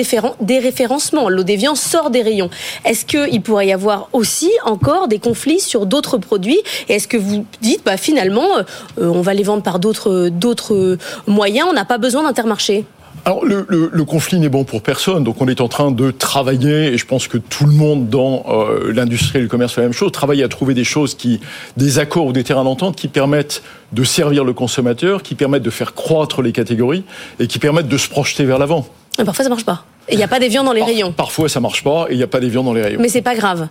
déréférencement. 0.42 1.30
L'Odévian 1.30 1.76
sort 1.76 2.10
des 2.10 2.22
rayons. 2.22 2.50
Est-ce 2.86 3.06
qu'il 3.06 3.42
pourrait 3.42 3.68
y 3.68 3.74
avoir 3.74 4.10
aussi 4.14 4.52
encore 4.66 5.08
des 5.08 5.20
conflits 5.20 5.60
sur 5.60 5.86
d'autres 5.86 6.18
produits? 6.18 6.60
Et 6.88 6.94
est-ce 6.96 7.08
que 7.08 7.18
vous 7.18 7.46
dites, 7.62 7.82
bah, 7.86 7.98
finalement, 7.98 8.19
finalement, 8.20 8.50
euh, 8.58 9.06
on 9.06 9.22
va 9.22 9.34
les 9.34 9.44
vendre 9.44 9.64
par 9.64 9.80
d'autres 9.80 10.98
moyens. 11.26 11.68
On 11.70 11.74
n'a 11.74 11.86
pas 11.86 11.98
besoin 11.98 12.24
d'intermarché. 12.24 12.86
Alors 13.26 13.46
le, 13.46 14.04
conflit 14.06 14.40
n'est 14.40 14.50
bon 14.50 14.64
pour 14.64 14.82
personne, 14.82 15.24
donc 15.24 15.42
on 15.42 15.48
est 15.48 15.62
en 15.62 15.68
train 15.68 15.92
de 15.92 16.12
travailler, 16.12 16.94
et 16.94 16.98
je 16.98 17.06
pense 17.06 17.28
que 17.28 17.38
tout 17.38 17.66
le 17.66 17.74
monde 17.74 18.10
dans 18.10 18.46
euh, 18.48 18.94
l'industrie 18.94 19.40
et 19.40 19.42
le 19.42 19.48
commerce 19.50 19.74
fait 19.74 19.82
la 19.82 19.88
même 19.88 19.94
chose, 19.94 20.12
travaille 20.12 20.42
à 20.42 20.48
trouver 20.48 20.74
des 20.74 20.86
choses 20.86 21.16
qui, 21.16 21.42
des 21.76 22.00
accords 22.00 22.28
ou 22.28 22.32
des 22.32 22.44
terrains 22.44 22.64
d'entente 22.64 22.96
qui 22.96 23.10
permettent 23.10 23.62
de 23.92 24.04
servir 24.06 24.46
le 24.46 24.54
consommateur, 24.54 25.22
qui 25.22 25.36
permettent 25.36 25.64
de 25.64 25.70
faire 25.70 25.94
croître 25.94 26.42
les 26.42 26.54
catégories 26.54 27.04
et 27.40 27.48
qui 27.48 27.60
permettent 27.60 27.90
de 27.90 27.98
se 27.98 28.08
projeter 28.08 28.46
vers 28.46 28.58
l'avant. 28.58 28.88
Parfois 29.18 29.44
ça 29.44 29.50
marche 29.50 29.66
pas. 29.66 29.84
Il 30.12 30.18
n'y 30.18 30.24
a 30.24 30.28
pas 30.28 30.40
d'évian 30.40 30.64
dans 30.64 30.74
les 30.74 30.84
rayons. 30.84 31.12
Parfois, 31.12 31.50
ça 31.50 31.60
marche 31.60 31.84
pas 31.84 32.08
et 32.10 32.14
il 32.14 32.18
n'y 32.18 32.24
a 32.24 32.28
pas 32.28 32.40
d'évian 32.40 32.64
dans 32.64 32.74
les 32.74 32.82
rayons. 32.82 33.00
Mais 33.02 33.10
c'est 33.10 33.22
pas 33.22 33.36
grave. 33.36 33.68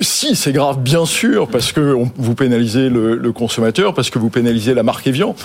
si, 0.00 0.34
c'est 0.34 0.52
grave, 0.52 0.80
bien 0.80 1.04
sûr, 1.04 1.48
parce 1.48 1.72
que 1.72 1.94
vous 2.16 2.34
pénalisez 2.34 2.88
le, 2.88 3.32
consommateur, 3.32 3.94
parce 3.94 4.10
que 4.10 4.18
vous 4.18 4.30
pénalisez 4.30 4.74
la 4.74 4.82
marque 4.82 5.06
Evian. 5.06 5.36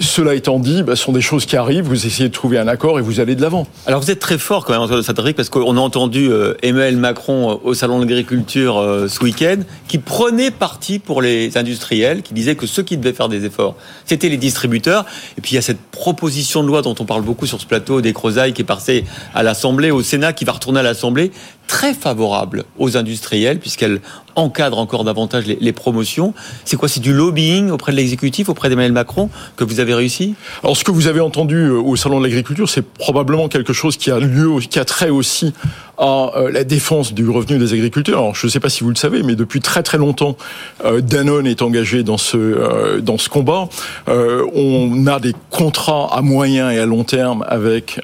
Cela 0.00 0.34
étant 0.34 0.58
dit, 0.60 0.82
bah, 0.82 0.94
ce 0.94 1.02
sont 1.02 1.12
des 1.12 1.20
choses 1.20 1.44
qui 1.44 1.56
arrivent. 1.56 1.84
Vous 1.84 2.06
essayez 2.06 2.28
de 2.28 2.34
trouver 2.34 2.58
un 2.58 2.68
accord 2.68 2.98
et 2.98 3.02
vous 3.02 3.18
allez 3.20 3.34
de 3.34 3.42
l'avant. 3.42 3.66
Alors, 3.86 4.00
vous 4.00 4.10
êtes 4.10 4.20
très 4.20 4.38
fort 4.38 4.64
quand 4.64 4.88
même, 4.88 5.02
Cédric, 5.02 5.36
parce 5.36 5.48
qu'on 5.48 5.76
a 5.76 5.80
entendu 5.80 6.30
euh, 6.30 6.54
Emmanuel 6.62 6.96
Macron 6.96 7.50
euh, 7.50 7.54
au 7.64 7.74
salon 7.74 7.98
de 7.98 8.04
l'agriculture 8.04 8.78
euh, 8.78 9.08
ce 9.08 9.22
week-end, 9.22 9.58
qui 9.88 9.98
prenait 9.98 10.50
parti 10.50 10.98
pour 11.00 11.20
les 11.20 11.58
industriels, 11.58 12.22
qui 12.22 12.34
disait 12.34 12.54
que 12.54 12.66
ceux 12.66 12.82
qui 12.82 12.96
devaient 12.96 13.12
faire 13.12 13.28
des 13.28 13.44
efforts, 13.44 13.74
c'était 14.06 14.28
les 14.28 14.36
distributeurs. 14.36 15.04
Et 15.36 15.40
puis, 15.40 15.52
il 15.52 15.54
y 15.56 15.58
a 15.58 15.62
cette 15.62 15.80
proposition 15.80 16.62
de 16.62 16.68
loi 16.68 16.82
dont 16.82 16.94
on 17.00 17.04
parle 17.04 17.22
beaucoup 17.22 17.46
sur 17.46 17.60
ce 17.60 17.66
plateau 17.66 18.00
des 18.00 18.12
Crozailles 18.12 18.52
qui 18.52 18.62
est 18.62 18.66
passée 18.66 19.04
à 19.34 19.42
l'Assemblée 19.42 19.71
au 19.90 20.02
Sénat, 20.02 20.32
qui 20.32 20.44
va 20.44 20.52
retourner 20.52 20.80
à 20.80 20.82
l'Assemblée, 20.82 21.32
très 21.66 21.94
favorable 21.94 22.64
aux 22.78 22.96
industriels, 22.96 23.58
puisqu'elle 23.58 24.00
encadre 24.34 24.78
encore 24.78 25.04
davantage 25.04 25.44
les, 25.46 25.72
promotions. 25.72 26.34
C'est 26.64 26.76
quoi 26.76 26.88
C'est 26.88 27.00
du 27.00 27.12
lobbying 27.12 27.70
auprès 27.70 27.92
de 27.92 27.96
l'exécutif, 27.96 28.48
auprès 28.48 28.68
d'Emmanuel 28.68 28.92
Macron, 28.92 29.30
que 29.56 29.64
vous 29.64 29.80
avez 29.80 29.94
réussi? 29.94 30.34
Alors, 30.62 30.76
ce 30.76 30.84
que 30.84 30.90
vous 30.90 31.06
avez 31.06 31.20
entendu 31.20 31.56
euh, 31.56 31.80
au 31.80 31.96
Salon 31.96 32.18
de 32.18 32.24
l'Agriculture, 32.24 32.68
c'est 32.68 32.82
probablement 32.82 33.48
quelque 33.48 33.72
chose 33.72 33.96
qui 33.96 34.10
a 34.10 34.18
lieu, 34.18 34.58
qui 34.60 34.78
a 34.78 34.84
trait 34.84 35.10
aussi 35.10 35.52
à 35.98 36.32
euh, 36.36 36.50
la 36.50 36.64
défense 36.64 37.12
du 37.12 37.28
revenu 37.28 37.58
des 37.58 37.72
agriculteurs. 37.72 38.18
Alors, 38.18 38.34
je 38.34 38.46
ne 38.46 38.50
sais 38.50 38.60
pas 38.60 38.68
si 38.68 38.84
vous 38.84 38.90
le 38.90 38.96
savez, 38.96 39.22
mais 39.22 39.34
depuis 39.34 39.60
très 39.60 39.82
très 39.82 39.98
longtemps, 39.98 40.36
euh, 40.84 41.00
Danone 41.00 41.46
est 41.46 41.62
engagé 41.62 42.02
dans 42.02 42.18
ce 42.18 43.00
dans 43.00 43.18
ce 43.18 43.28
combat. 43.28 43.68
on 44.08 45.06
a 45.06 45.20
des 45.20 45.34
contrats 45.50 46.08
à 46.12 46.22
moyen 46.22 46.70
et 46.70 46.78
à 46.78 46.86
long 46.86 47.04
terme 47.04 47.44
avec 47.48 48.00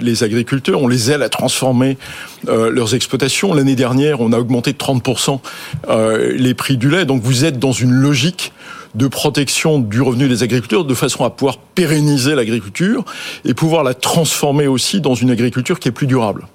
les 0.00 0.24
agriculteurs. 0.24 0.82
On 0.82 0.88
les 0.88 1.10
aide 1.10 1.22
à 1.22 1.28
transformer 1.28 1.96
leurs 2.44 2.94
exploitations. 2.94 3.54
L'année 3.54 3.76
dernière, 3.76 4.20
on 4.20 4.32
a 4.32 4.38
augmenté 4.38 4.72
de 4.72 4.78
30% 4.78 5.40
les 6.36 6.54
prix 6.54 6.76
du 6.76 6.90
lait. 6.90 7.04
Donc, 7.04 7.22
vous 7.22 7.44
êtes 7.44 7.58
dans 7.58 7.72
une 7.72 7.92
logique 7.92 8.52
de 8.94 9.08
protection 9.08 9.78
du 9.78 10.00
revenu 10.00 10.28
des 10.28 10.42
agriculteurs 10.42 10.84
de 10.84 10.94
façon 10.94 11.24
à 11.24 11.30
pouvoir 11.30 11.58
pérenniser 11.58 12.34
l'agriculture 12.34 13.04
et 13.44 13.52
pouvoir 13.52 13.84
la 13.84 13.94
transformer 13.94 14.66
aussi 14.66 15.00
dans 15.00 15.14
une 15.14 15.30
agriculture 15.30 15.78
qui 15.78 15.88
est 15.88 15.92
plus 15.92 16.06
durable. 16.06 16.46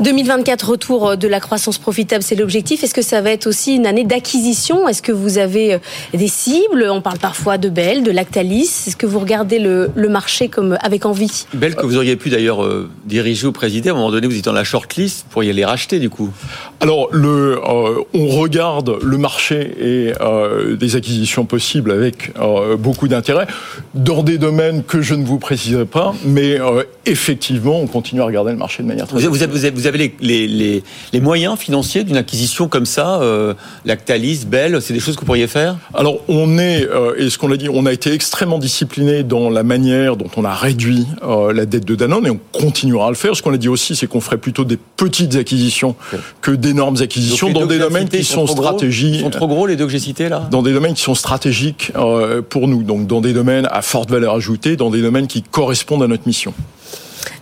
2024, 0.00 0.70
retour 0.70 1.16
de 1.16 1.28
la 1.28 1.40
croissance 1.40 1.78
profitable, 1.78 2.22
c'est 2.22 2.34
l'objectif. 2.34 2.84
Est-ce 2.84 2.94
que 2.94 3.02
ça 3.02 3.20
va 3.20 3.30
être 3.30 3.46
aussi 3.46 3.76
une 3.76 3.86
année 3.86 4.04
d'acquisition? 4.04 4.88
Est-ce 4.88 5.02
que 5.02 5.12
vous 5.12 5.38
avez 5.38 5.74
euh, 5.74 5.78
des 6.14 6.28
cibles? 6.28 6.88
On 6.90 7.00
parle 7.00 7.18
parfois 7.18 7.58
de 7.58 7.68
Bell, 7.68 8.02
de 8.02 8.10
Lactalis. 8.10 8.84
Est-ce 8.86 8.96
que 8.96 9.06
vous 9.06 9.18
regardez 9.18 9.58
le, 9.58 9.90
marché 10.08 10.48
comme 10.48 10.76
avec 10.82 11.06
envie? 11.06 11.46
Bell 11.54 11.74
que 11.74 11.86
vous 11.86 11.96
auriez 11.96 12.16
pu 12.16 12.28
d'ailleurs 12.28 12.62
euh, 12.62 12.90
diriger 13.06 13.46
ou 13.46 13.52
présider. 13.52 13.88
À 13.88 13.92
un 13.92 13.96
moment 13.96 14.10
donné, 14.10 14.26
vous 14.26 14.32
étiez 14.32 14.42
dans 14.42 14.52
la 14.52 14.64
shortlist. 14.64 15.24
Vous 15.24 15.30
pourriez 15.30 15.52
les 15.52 15.64
racheter 15.64 15.98
du 15.98 16.10
coup 16.10 16.30
Alors, 16.80 17.08
le, 17.12 17.58
euh, 17.58 18.02
on 18.12 18.26
regarde 18.28 18.98
le 19.02 19.18
marché 19.18 19.72
et 19.80 20.12
des 20.76 20.96
acquisitions 20.96 21.44
possibles 21.44 21.90
avec 21.90 22.32
beaucoup 22.78 23.08
d'intérêt 23.08 23.46
dans 23.94 24.22
des 24.22 24.38
domaines 24.38 24.82
que 24.82 25.00
je 25.00 25.14
ne 25.14 25.24
vous 25.24 25.38
préciserai 25.38 25.84
pas, 25.84 26.14
mais 26.24 26.58
effectivement, 27.06 27.80
on 27.80 27.86
continue 27.86 28.20
à 28.20 28.24
regarder 28.24 28.52
le 28.52 28.58
marché 28.58 28.82
de 28.82 28.88
manière 28.88 29.06
très. 29.06 29.20
Vous, 29.20 29.32
vous, 29.32 29.46
vous 29.50 29.61
avez 29.64 30.14
les, 30.20 30.82
les, 31.12 31.20
moyens 31.20 31.58
financiers 31.58 32.04
d'une 32.04 32.16
acquisition 32.16 32.68
comme 32.68 32.86
ça, 32.86 33.20
euh, 33.22 33.54
Lactalis, 33.84 34.44
Bell, 34.46 34.80
c'est 34.80 34.94
des 34.94 35.00
choses 35.00 35.14
que 35.14 35.20
vous 35.20 35.26
pourriez 35.26 35.46
faire? 35.46 35.76
Alors 35.94 36.18
on 36.28 36.58
est, 36.58 36.86
euh, 36.88 37.14
et 37.18 37.30
ce 37.30 37.38
qu'on 37.38 37.50
a 37.52 37.56
dit, 37.56 37.68
on 37.68 37.86
a 37.86 37.92
été 37.92 38.12
extrêmement 38.12 38.58
discipliné 38.58 39.22
dans 39.22 39.50
la 39.50 39.62
manière 39.62 40.16
dont 40.16 40.30
on 40.36 40.44
a 40.44 40.54
réduit 40.54 41.06
euh, 41.22 41.52
la 41.52 41.66
dette 41.66 41.84
de 41.84 41.94
Danone 41.94 42.26
et 42.26 42.30
on 42.30 42.40
continuera 42.52 43.06
à 43.06 43.10
le 43.10 43.16
faire. 43.16 43.36
Ce 43.36 43.42
qu'on 43.42 43.54
a 43.54 43.58
dit 43.58 43.68
aussi, 43.68 43.96
c'est 43.96 44.06
qu'on 44.06 44.20
ferait 44.20 44.38
plutôt 44.38 44.64
des 44.64 44.78
petites 44.96 45.36
acquisitions 45.36 45.94
que 46.40 46.50
d'énormes 46.50 46.96
acquisitions 47.00 47.50
dans 47.50 47.66
des 47.66 47.78
domaines 47.78 48.08
qui 48.08 48.24
sont, 48.24 48.46
stratégiques. 48.46 49.20
sont 49.20 49.30
trop 49.30 49.48
gros 49.48 49.66
les 49.66 49.76
deux 49.76 49.86
que 49.86 49.92
j'ai 49.92 49.98
cités 49.98 50.28
là? 50.28 50.48
Dans 50.50 50.62
des 50.62 50.72
domaines 50.72 50.94
qui 50.94 51.02
sont 51.02 51.14
stratégiques 51.14 51.92
pour 52.48 52.68
nous, 52.68 52.82
donc 52.82 53.06
dans 53.06 53.20
des 53.20 53.32
domaines 53.32 53.68
à 53.70 53.82
forte 53.82 54.10
valeur 54.10 54.34
ajoutée, 54.34 54.76
dans 54.76 54.90
des 54.90 55.02
domaines 55.02 55.26
qui 55.26 55.42
correspondent 55.42 56.02
à 56.02 56.08
notre 56.08 56.26
mission. 56.26 56.54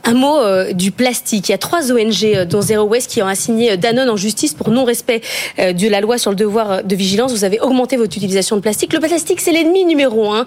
Un 0.04 0.14
mot 0.14 0.38
euh, 0.38 0.72
du 0.72 0.92
plastique. 0.92 1.48
Il 1.48 1.52
y 1.52 1.54
a 1.54 1.58
trois 1.58 1.92
ONG, 1.92 2.24
euh, 2.24 2.44
dont 2.44 2.60
Zero 2.60 2.84
Waste, 2.84 3.10
qui 3.10 3.22
ont 3.22 3.26
assigné 3.26 3.72
euh, 3.72 3.76
Danone 3.76 4.08
en 4.08 4.16
justice 4.16 4.54
pour 4.54 4.70
non-respect 4.70 5.20
de 5.58 5.88
la 5.88 6.00
loi 6.00 6.18
sur 6.18 6.30
le 6.30 6.36
devoir 6.36 6.82
de 6.84 6.96
vigilance. 6.96 7.32
Vous 7.32 7.44
avez 7.44 7.60
augmenté 7.60 7.96
votre 7.96 8.16
utilisation 8.16 8.56
de 8.56 8.60
plastique. 8.60 8.92
Le 8.92 9.00
plastique, 9.00 9.40
c'est 9.40 9.52
l'ennemi 9.52 9.84
numéro 9.84 10.32
un 10.32 10.44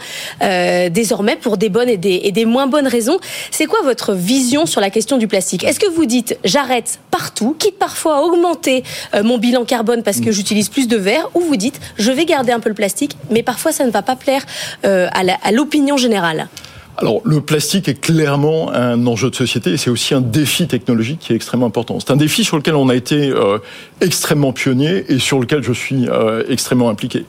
désormais 0.89 1.36
pour 1.36 1.57
des 1.57 1.69
bonnes 1.69 1.89
et 1.89 1.98
des, 1.98 2.22
et 2.24 2.31
des 2.31 2.45
moins 2.45 2.67
bonnes 2.67 2.88
raisons. 2.88 3.17
C'est 3.51 3.65
quoi 3.65 3.79
votre 3.83 4.13
vision 4.13 4.65
sur 4.65 4.81
la 4.81 4.89
question 4.89 5.17
du 5.17 5.27
plastique? 5.27 5.63
Est-ce 5.63 5.79
que 5.79 5.89
vous 5.89 6.05
dites 6.05 6.38
j'arrête 6.43 7.00
partout, 7.12 7.55
quitte 7.57 7.77
parfois 7.77 8.17
à 8.17 8.22
augmenter 8.22 8.83
mon 9.24 9.38
bilan 9.38 9.65
carbone 9.65 10.03
parce 10.03 10.19
que 10.19 10.31
j'utilise 10.31 10.69
plus 10.69 10.88
de 10.88 10.98
verre, 10.98 11.29
ou 11.33 11.41
vous 11.41 11.55
dites 11.55 11.79
je 11.98 12.12
vais 12.12 12.25
garder 12.25 12.51
un 12.51 12.60
peu 12.60 12.69
le 12.69 12.75
plastique, 12.75 13.17
mais 13.29 13.43
parfois 13.43 13.72
ça 13.72 13.86
ne 13.86 13.91
va 13.91 14.01
pas 14.01 14.15
plaire 14.15 14.45
à 14.83 15.51
l'opinion 15.51 15.98
générale? 15.98 16.48
Alors, 16.97 17.21
le 17.25 17.41
plastique 17.41 17.88
est 17.88 18.00
clairement 18.00 18.71
un 18.71 19.07
enjeu 19.07 19.31
de 19.31 19.35
société 19.35 19.71
et 19.71 19.77
c'est 19.77 19.89
aussi 19.89 20.13
un 20.13 20.21
défi 20.21 20.67
technologique 20.67 21.19
qui 21.19 21.33
est 21.33 21.35
extrêmement 21.35 21.65
important. 21.65 22.00
C'est 22.00 22.12
un 22.12 22.15
défi 22.15 22.43
sur 22.43 22.55
lequel 22.55 22.75
on 22.75 22.88
a 22.89 22.95
été 22.95 23.29
euh, 23.29 23.57
extrêmement 24.00 24.53
pionnier 24.53 25.03
et 25.09 25.17
sur 25.17 25.39
lequel 25.39 25.63
je 25.63 25.73
suis 25.73 26.07
euh, 26.07 26.43
extrêmement 26.50 26.89
impliqué. 26.89 27.25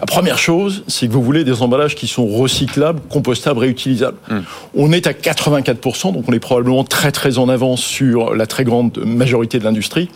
La 0.00 0.06
première 0.06 0.38
chose, 0.38 0.84
c'est 0.88 1.08
que 1.08 1.12
vous 1.12 1.22
voulez 1.22 1.42
des 1.42 1.62
emballages 1.62 1.94
qui 1.94 2.06
sont 2.06 2.26
recyclables, 2.26 3.00
compostables, 3.08 3.60
réutilisables. 3.60 4.18
Hum. 4.30 4.44
On 4.74 4.92
est 4.92 5.06
à 5.06 5.12
84%, 5.12 6.12
donc 6.12 6.24
on 6.28 6.32
est 6.32 6.38
probablement 6.38 6.84
très 6.84 7.12
très 7.12 7.38
en 7.38 7.48
avance 7.48 7.80
sur 7.80 8.34
la 8.34 8.46
très 8.46 8.64
grande 8.64 8.98
majorité 8.98 9.58
de 9.58 9.64
l'industrie, 9.64 10.10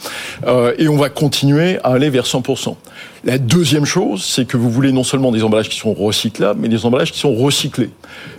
euh, 0.47 0.75
et 0.79 0.89
on 0.89 0.97
va 0.97 1.09
continuer 1.09 1.79
à 1.79 1.93
aller 1.93 2.11
vers 2.11 2.25
100%. 2.25 2.77
La 3.25 3.39
deuxième 3.39 3.85
chose, 3.85 4.23
c'est 4.25 4.47
que 4.47 4.57
vous 4.57 4.71
voulez 4.71 4.93
non 4.93 5.05
seulement 5.05 5.33
des 5.33 5.43
emballages 5.43 5.69
qui 5.69 5.79
sont 5.79 5.95
recyclables, 5.95 6.61
mais 6.61 6.69
des 6.69 6.85
emballages 6.85 7.13
qui 7.13 7.19
sont 7.19 7.35
recyclés. 7.35 7.91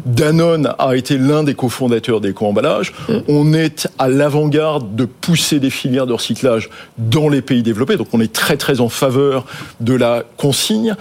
Danone 0.06 0.74
a 0.78 0.96
été 0.96 1.18
l'un 1.18 1.44
des 1.44 1.54
cofondateurs 1.56 2.22
d'éco-emballages. 2.22 2.94
Hum. 3.10 3.24
On 3.28 3.54
est 3.54 3.88
à 3.98 4.10
l'avant-garde 4.10 4.96
de 4.96 5.06
pousser 5.06 5.60
des 5.60 5.72
filières 5.72 6.06
de 6.06 6.14
recyclage 6.14 6.70
dans 7.00 7.30
les 7.30 7.42
pays 7.42 7.64
développés, 7.64 7.98
donc 7.98 8.08
on 8.14 8.22
est 8.22 8.32
très 8.32 8.58
très 8.58 8.80
en 8.80 8.90
faveur 8.90 9.46
de 9.80 9.96
la 9.96 10.24
consigne 10.38 10.96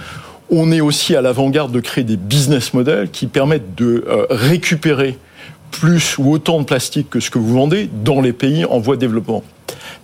on 0.51 0.73
est 0.73 0.81
aussi 0.81 1.15
à 1.15 1.23
l'avant-garde 1.23 1.73
de 1.73 1.81
créer 1.81 2.05
des 2.05 2.17
business 2.17 2.75
models 2.75 3.11
qui 3.11 3.27
permettent 3.27 3.75
de 3.77 4.05
euh, 4.09 4.27
récupérer 4.31 5.17
plus 5.71 6.19
ou 6.19 6.33
autant 6.33 6.61
de 6.61 6.65
plastique 6.65 7.09
que 7.11 7.21
ce 7.21 7.31
que 7.31 7.39
vous 7.39 7.55
vendez 7.55 7.89
dans 8.05 8.21
les 8.21 8.33
pays 8.33 8.65
en 8.65 8.81
voie 8.81 8.97
de 8.97 9.01
développement. 9.01 9.45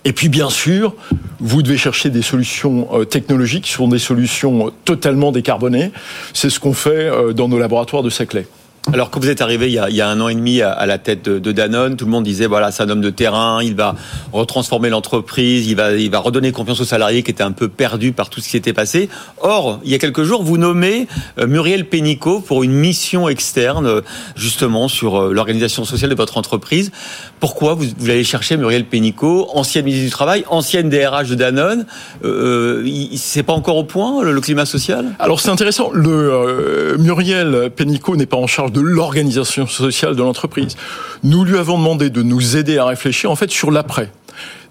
Et 0.05 0.13
puis 0.13 0.29
bien 0.29 0.49
sûr, 0.49 0.95
vous 1.39 1.61
devez 1.61 1.77
chercher 1.77 2.09
des 2.09 2.21
solutions 2.21 2.87
euh, 2.93 3.03
technologiques 3.03 3.65
qui 3.65 3.73
sont 3.73 3.89
des 3.89 3.99
solutions 3.99 4.71
totalement 4.85 5.31
décarbonées. 5.31 5.91
C'est 6.33 6.49
ce 6.49 6.59
qu'on 6.59 6.73
fait 6.73 6.89
euh, 6.89 7.33
dans 7.33 7.49
nos 7.49 7.59
laboratoires 7.59 8.03
de 8.03 8.09
Saclay. 8.09 8.47
Alors 8.93 9.09
quand 9.09 9.19
vous 9.19 9.29
êtes 9.29 9.41
arrivé 9.41 9.67
il 9.67 9.73
y 9.73 10.01
a, 10.01 10.07
un 10.07 10.21
an 10.21 10.29
et 10.29 10.35
demi 10.35 10.61
à, 10.61 10.85
la 10.85 10.97
tête 10.97 11.27
de, 11.27 11.51
Danone, 11.51 11.97
tout 11.97 12.05
le 12.05 12.11
monde 12.11 12.23
disait 12.23 12.45
voilà 12.45 12.71
c'est 12.71 12.83
un 12.83 12.89
homme 12.89 13.01
de 13.01 13.09
terrain, 13.09 13.61
il 13.61 13.75
va 13.75 13.95
retransformer 14.31 14.89
l'entreprise, 14.89 15.67
il 15.67 15.75
va, 15.75 15.91
il 15.91 16.09
va 16.09 16.19
redonner 16.19 16.53
confiance 16.53 16.79
aux 16.79 16.85
salariés 16.85 17.21
qui 17.21 17.31
étaient 17.31 17.43
un 17.43 17.51
peu 17.51 17.67
perdus 17.67 18.13
par 18.13 18.29
tout 18.29 18.39
ce 18.39 18.45
qui 18.45 18.51
s'était 18.51 18.71
passé. 18.71 19.09
Or 19.41 19.81
il 19.83 19.91
y 19.91 19.95
a 19.95 19.97
quelques 19.97 20.23
jours 20.23 20.41
vous 20.41 20.57
nommez 20.57 21.07
euh, 21.37 21.47
Muriel 21.47 21.89
Pénicaud 21.89 22.39
pour 22.39 22.63
une 22.63 22.71
mission 22.71 23.27
externe 23.27 23.87
euh, 23.87 24.01
justement 24.37 24.87
sur 24.87 25.21
euh, 25.21 25.33
l'organisation 25.33 25.83
sociale 25.83 26.09
de 26.11 26.15
votre 26.15 26.37
entreprise. 26.37 26.93
Pourquoi 27.39 27.75
vous, 27.75 27.85
allez 28.05 28.23
chercher 28.23 28.57
Muriel 28.57 28.85
Pénicaud, 28.85 29.47
ancienne 29.53 29.85
ministre 29.85 30.05
du 30.05 30.11
travail, 30.11 30.43
ancienne 30.49 30.89
DRH 30.89 31.29
de 31.29 31.35
Danone 31.35 31.85
euh, 32.25 32.85
C'est 33.15 33.43
pas 33.43 33.53
encore 33.53 33.77
au 33.77 33.83
point 33.83 34.23
le, 34.23 34.41
climat 34.41 34.65
social? 34.65 35.05
Alors 35.19 35.39
c'est 35.39 35.49
intéressant. 35.49 35.91
Le 35.93 36.95
Muriel 36.97 37.69
Pénicaud 37.75 38.15
n'est 38.15 38.25
pas 38.25 38.37
en 38.37 38.47
charge 38.47 38.71
de 38.71 38.81
l'organisation 38.81 39.67
sociale 39.67 40.15
de 40.15 40.23
l'entreprise. 40.23 40.75
Nous 41.23 41.43
lui 41.43 41.57
avons 41.57 41.77
demandé 41.77 42.09
de 42.09 42.23
nous 42.23 42.57
aider 42.57 42.77
à 42.77 42.85
réfléchir 42.85 43.31
en 43.31 43.35
fait 43.35 43.51
sur 43.51 43.71
l'après. 43.71 44.11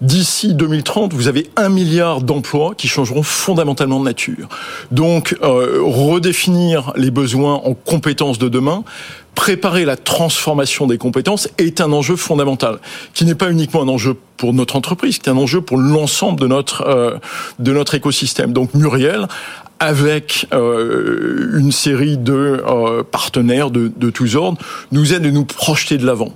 D'ici 0.01 0.53
2030, 0.53 1.13
vous 1.13 1.27
avez 1.27 1.49
un 1.55 1.69
milliard 1.69 2.21
d'emplois 2.21 2.75
qui 2.75 2.87
changeront 2.87 3.23
fondamentalement 3.23 3.99
de 3.99 4.05
nature. 4.05 4.47
Donc, 4.91 5.35
euh, 5.41 5.79
redéfinir 5.81 6.93
les 6.95 7.09
besoins 7.09 7.55
en 7.55 7.73
compétences 7.73 8.37
de 8.37 8.47
demain, 8.47 8.83
préparer 9.37 9.85
la 9.85 9.95
transformation 9.95 10.87
des 10.87 10.97
compétences 10.97 11.47
est 11.59 11.79
un 11.79 11.93
enjeu 11.93 12.15
fondamental, 12.15 12.79
qui 13.13 13.23
n'est 13.23 13.35
pas 13.35 13.51
uniquement 13.51 13.83
un 13.83 13.87
enjeu 13.87 14.17
pour 14.35 14.51
notre 14.51 14.75
entreprise, 14.75 15.19
qui 15.19 15.29
est 15.29 15.31
un 15.31 15.37
enjeu 15.37 15.61
pour 15.61 15.77
l'ensemble 15.77 16.39
de 16.39 16.47
notre 16.47 16.81
euh, 16.81 17.17
de 17.59 17.71
notre 17.71 17.93
écosystème. 17.93 18.51
Donc 18.51 18.73
Muriel 18.73 19.27
avec 19.79 20.47
euh, 20.53 21.59
une 21.59 21.71
série 21.71 22.17
de 22.17 22.33
euh, 22.33 23.03
partenaires 23.03 23.69
de, 23.69 23.91
de, 23.95 24.09
tous 24.09 24.35
ordres, 24.35 24.59
nous 24.91 25.13
aide 25.13 25.25
à 25.25 25.31
nous 25.31 25.45
projeter 25.45 25.97
de 25.97 26.05
l'avant. 26.05 26.33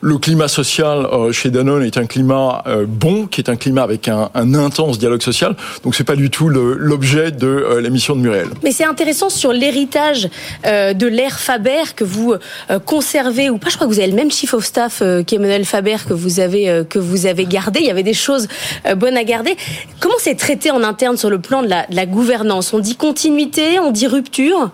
Le 0.00 0.18
climat 0.18 0.48
social 0.48 1.06
euh, 1.12 1.32
chez 1.32 1.50
Danone 1.50 1.82
est 1.82 1.98
un 1.98 2.06
climat 2.06 2.62
euh, 2.66 2.84
bon, 2.86 3.26
qui 3.26 3.40
est 3.40 3.50
un 3.50 3.56
climat 3.56 3.82
avec 3.82 4.08
un, 4.08 4.30
un 4.34 4.54
intense 4.54 4.98
dialogue 4.98 5.22
social. 5.22 5.56
Donc 5.82 5.94
c'est 5.94 6.04
pas 6.04 6.16
du 6.16 6.30
tout 6.30 6.48
l'objet 6.48 7.30
de 7.30 7.46
euh, 7.46 7.80
la 7.80 7.90
mission 7.90 8.14
de 8.14 8.20
Muriel. 8.20 8.48
Mais 8.62 8.72
c'est 8.72 8.84
intéressant 8.84 9.30
sur 9.30 9.52
l'héritage 9.52 10.28
de 10.64 11.06
l'ère 11.06 11.38
Faber 11.38 11.82
que 11.96 12.04
vous 12.04 12.34
conservez 12.84 13.50
ou 13.50 13.58
pas. 13.58 13.70
Je 13.70 13.76
crois 13.76 13.86
que 13.86 13.92
vous 13.92 13.98
avez 13.98 14.10
le 14.10 14.16
même 14.16 14.30
chief 14.30 14.54
of 14.54 14.64
staff 14.64 15.02
qu'Emmanuel 15.26 15.64
Faber 15.64 15.96
que 16.06 16.14
vous 16.14 16.40
avez 16.40 16.84
que 16.88 16.98
vous 16.98 17.26
avez 17.26 17.46
gardé. 17.46 17.80
Il 17.80 17.86
y 17.86 17.90
avait 17.90 18.02
des 18.02 18.14
choses 18.14 18.48
bonnes 18.96 19.16
à 19.16 19.24
garder. 19.24 19.56
Comment 20.00 20.14
c'est 20.18 20.34
traité 20.34 20.70
en 20.70 20.82
interne 20.82 21.16
sur 21.16 21.30
le 21.30 21.38
plan 21.38 21.62
de 21.62 21.68
la, 21.68 22.06
gouvernance? 22.06 22.74
Dit 22.74 22.96
continuité, 22.96 23.78
on 23.78 23.90
dit 23.90 24.06
rupture? 24.06 24.70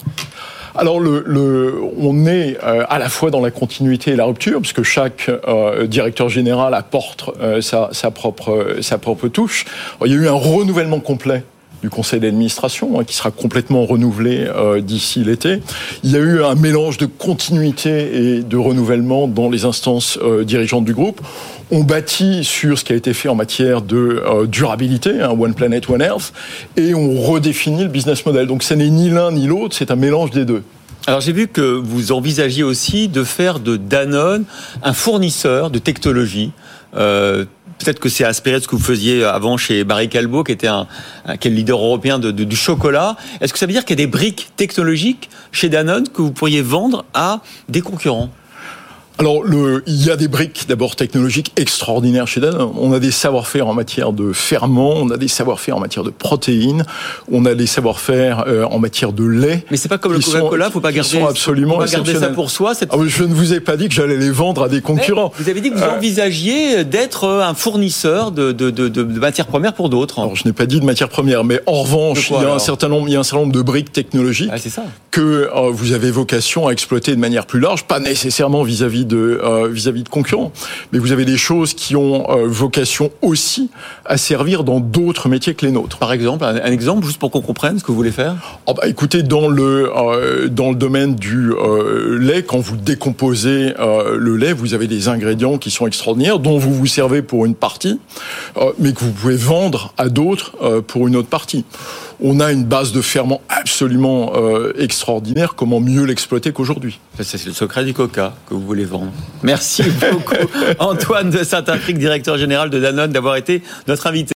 Alors, 0.77 1.00
le, 1.00 1.75
on 1.99 2.27
est 2.27 2.57
euh, 2.62 2.85
à 2.89 2.99
la 2.99 3.09
fois 3.09 3.31
dans 3.31 3.41
la 3.41 3.50
continuité 3.50 4.12
et 4.12 4.17
la 4.17 4.25
rupture, 4.25 4.61
puisque 4.61 4.83
chaque 4.83 5.29
euh, 5.29 5.87
directeur 5.87 6.29
général 6.29 6.75
apporte 6.75 7.31
euh, 7.41 7.61
sa, 7.61 7.89
sa, 7.93 8.11
propre, 8.11 8.77
sa 8.81 8.99
propre 8.99 9.29
touche. 9.29 9.65
il 10.05 10.12
y 10.12 10.15
a 10.15 10.17
eu 10.17 10.29
un 10.29 10.33
renouvellement 10.33 11.00
complet 11.00 11.43
du 11.82 11.90
conseil 11.90 12.20
d'administration, 12.20 12.99
hein, 12.99 13.04
qui 13.04 13.14
sera 13.14 13.30
complètement 13.30 13.87
renouvelé 13.87 14.46
euh, 14.46 14.80
d'ici 14.80 15.25
l'été. 15.25 15.62
Il 16.04 16.10
y 16.10 16.16
a 16.16 16.18
eu 16.18 16.42
un 16.42 16.54
mélange 16.54 16.99
de 16.99 17.06
continuité 17.06 18.37
et 18.37 18.42
de 18.42 18.56
renouvellement 18.56 19.28
dans 19.28 19.49
les 19.49 19.64
instances 19.64 20.18
euh, 20.22 20.44
dirigeantes 20.44 20.84
du 20.84 20.94
groupe. 20.94 21.20
On 21.70 21.84
bâtit 21.84 22.44
sur 22.44 22.78
ce 22.78 22.84
qui 22.84 22.92
a 22.92 22.96
été 22.96 23.14
fait 23.14 23.28
en 23.28 23.34
matière 23.34 23.82
de 23.82 24.22
euh, 24.26 24.46
durabilité, 24.46 25.22
hein, 25.22 25.30
One 25.38 25.54
Planet, 25.54 25.88
One 25.88 26.02
Earth, 26.02 26.32
et 26.76 26.94
on 26.94 27.20
redéfinit 27.20 27.84
le 27.84 27.88
business 27.88 28.26
model. 28.26 28.46
Donc 28.46 28.62
ce 28.62 28.75
n'est 28.75 28.90
ni 28.90 29.08
l'un 29.08 29.32
ni 29.32 29.46
l'autre, 29.46 29.76
c'est 29.76 29.90
un 29.90 29.96
mélange 29.96 30.30
des 30.30 30.44
deux. 30.44 30.62
Alors 31.06 31.20
j'ai 31.22 31.32
vu 31.32 31.49
que 31.49 31.62
vous 31.62 32.12
envisagiez 32.12 32.62
aussi 32.62 33.08
de 33.08 33.25
faire 33.25 33.58
de 33.58 33.78
Danone 33.78 34.44
un 34.82 34.92
fournisseur 34.92 35.70
de 35.70 35.78
technologie. 35.78 36.52
Peut-être 37.80 37.99
que 37.99 38.10
c'est 38.10 38.25
aspiré 38.25 38.58
de 38.58 38.62
ce 38.62 38.68
que 38.68 38.76
vous 38.76 38.82
faisiez 38.82 39.25
avant 39.25 39.56
chez 39.56 39.84
Barry 39.84 40.10
Calbo, 40.10 40.44
qui 40.44 40.52
était 40.52 40.66
un, 40.66 40.87
quel 41.40 41.54
leader 41.54 41.78
européen 41.78 42.18
du 42.18 42.56
chocolat. 42.56 43.16
Est-ce 43.40 43.54
que 43.54 43.58
ça 43.58 43.66
veut 43.66 43.72
dire 43.72 43.87
qu'il 43.87 43.99
y 43.99 44.02
a 44.02 44.04
des 44.04 44.10
briques 44.10 44.50
technologiques 44.56 45.30
chez 45.50 45.70
Danone 45.70 46.06
que 46.08 46.20
vous 46.20 46.32
pourriez 46.32 46.60
vendre 46.60 47.06
à 47.14 47.40
des 47.68 47.80
concurrents? 47.80 48.30
Alors, 49.21 49.43
le, 49.45 49.83
il 49.87 50.03
y 50.07 50.11
a 50.11 50.17
des 50.17 50.29
briques 50.29 50.65
d'abord 50.67 50.97
technologiques 50.97 51.53
extraordinaires 51.59 52.27
chez 52.27 52.41
Danone. 52.41 52.71
On 52.81 52.91
a 52.95 52.99
des 52.99 53.11
savoir-faire 53.11 53.67
en 53.69 53.75
matière 53.75 54.15
de 54.15 54.33
ferment, 54.33 54.95
on 54.97 55.11
a 55.11 55.19
des 55.19 55.29
savoir-faire 55.29 55.77
en 55.77 55.81
matière 55.81 56.05
de 56.05 56.09
protéines, 56.09 56.87
on 57.31 57.45
a 57.45 57.55
des 57.55 57.67
savoir-faire 57.67 58.45
euh, 58.47 58.65
en 58.65 58.79
matière 58.79 59.12
de 59.12 59.25
lait. 59.27 59.67
Mais 59.71 59.77
c'est 59.77 59.91
pas 59.91 59.99
comme 59.99 60.15
le 60.15 60.21
Coca-Cola, 60.21 60.71
faut 60.71 60.81
pas 60.81 60.89
qui 60.89 60.97
garder, 60.97 61.11
sont 61.11 61.27
absolument 61.27 61.75
faut 61.75 61.81
pas 61.81 61.87
garder 61.91 62.15
ça 62.15 62.29
pour 62.29 62.50
soi. 62.50 62.75
cette- 62.75 62.89
Ah, 62.95 62.97
je 63.07 63.25
ne 63.25 63.35
vous 63.35 63.53
ai 63.53 63.61
pas 63.61 63.77
dit 63.77 63.89
que 63.91 63.95
j'allais 63.95 64.17
les 64.17 64.31
vendre 64.31 64.62
à 64.62 64.69
des 64.71 64.81
concurrents. 64.81 65.35
Vous 65.39 65.50
avez 65.50 65.61
dit 65.61 65.71
que 65.71 65.77
vous 65.77 65.83
Euh, 65.83 65.97
envisagiez 65.99 66.85
d'être 66.85 67.29
un 67.29 67.53
fournisseur 67.53 68.33
de, 68.33 68.53
de, 68.53 68.71
de, 68.71 68.89
de- 68.89 69.03
de 69.03 69.19
matières 69.21 69.49
premières 69.49 69.75
pour 69.75 69.91
d'autres. 69.91 70.19
Alors, 70.21 70.35
je 70.35 70.47
n'ai 70.47 70.55
pas 70.55 70.65
dit 70.65 70.81
de 70.81 70.87
matière 70.87 71.11
première, 71.11 71.45
mais 71.45 71.61
en 71.67 71.83
revanche, 71.83 72.29
quoi, 72.29 72.39
il 72.41 72.45
y 72.45 72.50
a 72.50 72.55
un 72.55 72.59
certain 72.59 72.89
nombre, 72.89 73.07
il 73.07 73.12
y 73.12 73.17
a 73.17 73.21
un 73.21 73.23
certain 73.23 73.43
nombre 73.43 73.53
de 73.53 73.61
briques 73.61 73.93
technologiques 73.93 74.49
Ah, 74.50 74.57
ça. 74.57 74.85
que 75.11 75.21
euh, 75.21 75.69
vous 75.71 75.93
avez 75.93 76.11
vocation 76.11 76.69
à 76.69 76.71
exploiter 76.73 77.15
de 77.15 77.21
manière 77.21 77.45
plus 77.45 77.61
large, 77.61 77.85
pas 77.85 78.00
nécessairement 78.00 78.62
vis-à-vis 78.62 79.05
de 79.14 79.40
euh, 79.43 79.69
vis-à-vis 79.69 80.05
de 80.05 80.09
concurrents, 80.09 80.52
mais 80.90 80.99
vous 80.99 81.12
avez 81.12 81.26
des 81.35 81.37
choses 81.37 81.75
qui 81.75 81.97
ont 81.97 82.19
euh, 82.31 82.47
vocation 82.47 83.11
aussi 83.21 83.64
à 84.05 84.17
servir 84.17 84.64
dans 84.64 84.81
d'autres 84.81 85.29
métiers 85.29 85.55
que 85.55 85.67
les 85.67 85.73
nôtres. 85.73 85.99
Par 85.99 86.12
exemple, 86.12 86.45
un, 86.45 86.57
un 86.57 86.73
exemple, 86.79 87.05
juste 87.05 87.19
pour 87.19 87.31
qu'on 87.31 87.45
comprenne 87.50 87.79
ce 87.79 87.85
que 87.85 87.90
vous 87.93 88.00
voulez 88.02 88.17
faire? 88.23 88.35
Oh 88.67 88.75
bah, 88.75 88.87
écoutez, 88.87 89.23
dans 89.23 89.49
le 89.49 89.90
euh, 89.95 90.49
dans 90.49 90.71
le 90.71 90.76
domaine 90.76 91.14
du 91.17 91.52
lait, 92.19 92.43
quand 92.43 92.61
vous 92.61 92.76
décomposez 92.76 93.75
le 93.79 94.37
lait, 94.37 94.52
vous 94.52 94.75
avez 94.75 94.87
des 94.87 95.09
ingrédients 95.09 95.59
qui 95.59 95.71
sont 95.71 95.87
extraordinaires, 95.87 96.38
dont 96.38 96.59
vous 96.59 96.73
vous 96.73 96.87
servez 96.87 97.23
pour 97.23 97.45
une 97.45 97.55
partie, 97.55 97.99
mais 98.79 98.93
que 98.93 99.00
vous 99.00 99.12
pouvez 99.12 99.37
vendre 99.37 99.93
à 99.99 100.09
d'autres 100.09 100.52
pour 100.87 101.09
une 101.09 101.17
autre 101.17 101.29
partie. 101.29 101.64
On 102.23 102.39
a 102.41 102.53
une 102.53 102.65
base 102.65 102.93
de 102.93 103.00
ferment 103.00 103.41
absolument 103.49 104.33
euh, 104.35 104.73
extraordinaire. 104.79 105.55
Comment 105.55 105.81
mieux 105.81 106.05
l'exploiter 106.05 106.53
qu'aujourd'hui? 106.53 106.99
Ça, 107.17 107.25
C'est 107.25 107.47
le 107.47 107.53
secret 107.53 107.85
du 107.85 107.95
Coca 107.95 108.35
que 108.47 108.55
vous 108.55 108.61
voulez 108.61 108.85
vendre. 108.85 109.12
Merci 109.43 109.85
beaucoup, 109.85 110.35
Antoine 110.79 111.31
de 111.31 111.43
Saint-Afrique, 111.43 111.99
directeur 111.99 112.37
général 112.37 112.69
de 112.69 112.79
Danone, 112.79 113.11
d'avoir 113.12 113.37
été 113.37 113.62
notre 113.89 114.07
invité. 114.07 114.21